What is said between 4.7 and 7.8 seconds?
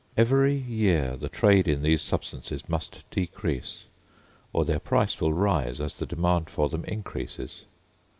price will rise as the demand for them increases.